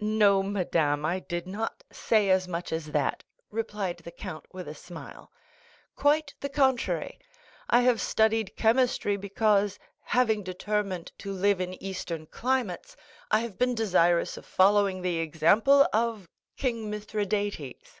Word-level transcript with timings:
"No, 0.00 0.42
madame, 0.42 1.04
I 1.04 1.18
did 1.18 1.46
not 1.46 1.84
say 1.92 2.30
as 2.30 2.48
much 2.48 2.72
as 2.72 2.92
that," 2.92 3.22
replied 3.50 3.98
the 3.98 4.10
count 4.10 4.46
with 4.50 4.66
a 4.68 4.74
smile; 4.74 5.30
"quite 5.94 6.32
the 6.40 6.48
contrary. 6.48 7.18
I 7.68 7.82
have 7.82 8.00
studied 8.00 8.56
chemistry 8.56 9.18
because, 9.18 9.78
having 10.00 10.42
determined 10.42 11.12
to 11.18 11.30
live 11.30 11.60
in 11.60 11.74
eastern 11.74 12.24
climates 12.24 12.96
I 13.30 13.40
have 13.40 13.58
been 13.58 13.74
desirous 13.74 14.38
of 14.38 14.46
following 14.46 15.02
the 15.02 15.18
example 15.18 15.86
of 15.92 16.26
King 16.56 16.88
Mithridates." 16.88 18.00